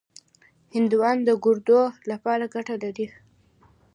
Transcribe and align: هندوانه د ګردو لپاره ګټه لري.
هندوانه 0.75 1.23
د 1.27 1.29
ګردو 1.43 1.81
لپاره 2.11 2.43
ګټه 2.53 2.75
لري. 2.83 3.07